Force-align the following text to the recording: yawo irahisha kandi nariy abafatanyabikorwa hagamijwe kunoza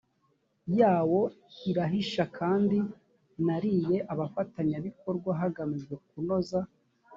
yawo 0.79 1.21
irahisha 1.69 2.23
kandi 2.37 2.77
nariy 3.45 3.89
abafatanyabikorwa 4.13 5.29
hagamijwe 5.41 5.93
kunoza 6.07 6.59